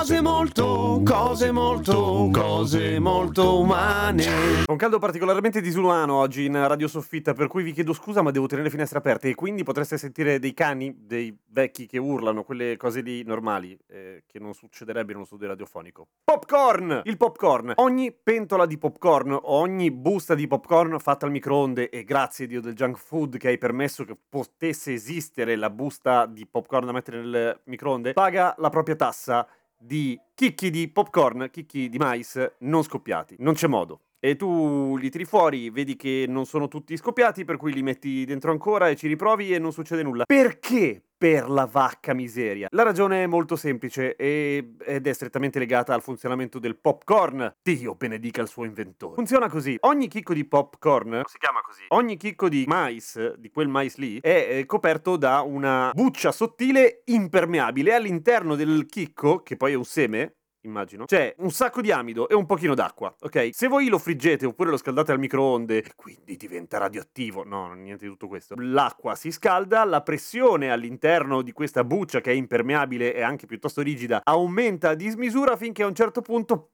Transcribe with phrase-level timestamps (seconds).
[0.00, 4.24] Cose molto, cose molto, cose molto umane.
[4.66, 8.46] Un caldo particolarmente disumano oggi in Radio Soffitta, per cui vi chiedo scusa, ma devo
[8.46, 12.78] tenere le finestre aperte e quindi potreste sentire dei cani, dei vecchi che urlano, quelle
[12.78, 16.06] cose lì normali, eh, che non succederebbe in uno studio radiofonico.
[16.24, 17.02] Popcorn!
[17.04, 17.74] Il popcorn.
[17.74, 22.72] Ogni pentola di popcorn, ogni busta di popcorn fatta al microonde, e grazie Dio del
[22.72, 27.60] junk food che hai permesso che potesse esistere la busta di popcorn da mettere nel
[27.64, 29.46] microonde, paga la propria tassa
[29.82, 33.36] di chicchi di popcorn, chicchi di mais non scoppiati.
[33.38, 34.02] Non c'è modo.
[34.20, 38.26] E tu li tiri fuori, vedi che non sono tutti scoppiati, per cui li metti
[38.26, 40.24] dentro ancora e ci riprovi e non succede nulla.
[40.26, 41.04] Perché?
[41.20, 42.68] Per la vacca miseria.
[42.70, 47.56] La ragione è molto semplice e- ed è strettamente legata al funzionamento del popcorn.
[47.62, 49.16] Dio benedica il suo inventore.
[49.16, 49.76] Funziona così.
[49.80, 54.18] Ogni chicco di popcorn, si chiama così, ogni chicco di mais, di quel mais lì,
[54.18, 59.84] è eh, coperto da una buccia sottile impermeabile all'interno del chicco, che poi è un
[59.84, 63.50] seme, immagino, c'è un sacco di amido e un pochino d'acqua, ok?
[63.52, 68.10] Se voi lo friggete oppure lo scaldate al microonde, quindi diventa radioattivo, no, niente di
[68.10, 68.54] tutto questo.
[68.58, 73.82] L'acqua si scalda, la pressione all'interno di questa buccia che è impermeabile e anche piuttosto
[73.82, 76.70] rigida aumenta a dismisura finché a un certo punto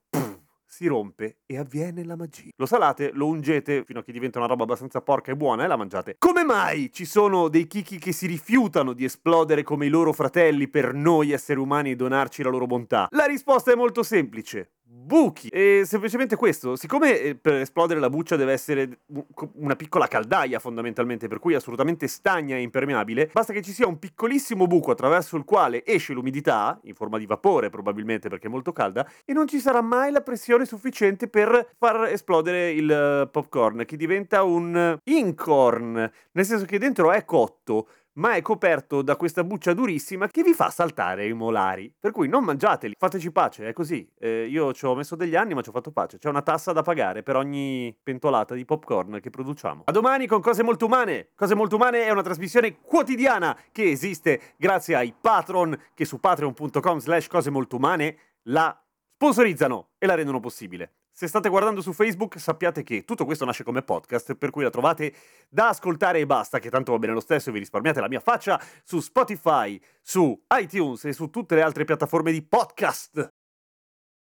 [0.67, 2.49] si rompe e avviene la magia.
[2.57, 5.67] Lo salate, lo ungete fino a che diventa una roba abbastanza porca e buona e
[5.67, 6.15] la mangiate.
[6.19, 10.67] Come mai ci sono dei chicchi che si rifiutano di esplodere come i loro fratelli
[10.67, 13.07] per noi esseri umani e donarci la loro bontà?
[13.11, 14.71] La risposta è molto semplice.
[15.07, 15.47] Buchi!
[15.47, 18.99] E semplicemente questo, siccome eh, per esplodere la buccia deve essere
[19.53, 23.99] una piccola caldaia fondamentalmente, per cui assolutamente stagna e impermeabile, basta che ci sia un
[23.99, 28.73] piccolissimo buco attraverso il quale esce l'umidità, in forma di vapore probabilmente perché è molto
[28.73, 33.85] calda, e non ci sarà mai la pressione sufficiente per far esplodere il eh, popcorn,
[33.85, 37.87] che diventa un incorn, nel senso che dentro è cotto,
[38.17, 41.93] ma è coperto da questa buccia durissima che vi fa saltare i molari.
[41.99, 44.07] Per cui non mangiateli, fateci pace, è così.
[44.17, 46.17] Eh, io ci ho messo degli anni, ma ci ho fatto pace.
[46.17, 49.83] C'è una tassa da pagare per ogni pentolata di popcorn che produciamo.
[49.85, 51.29] A domani con Cose Molto Umane.
[51.35, 56.99] Cose Molto Umane è una trasmissione quotidiana che esiste grazie ai patron che su patreon.com
[56.99, 58.75] slash cose molto umane la
[59.15, 60.93] sponsorizzano e la rendono possibile.
[61.17, 64.69] Se state guardando su Facebook sappiate che tutto questo nasce come podcast, per cui la
[64.69, 65.15] trovate
[65.49, 68.19] da ascoltare e basta, che tanto va bene lo stesso e vi risparmiate la mia
[68.19, 73.36] faccia su Spotify, su iTunes e su tutte le altre piattaforme di podcast.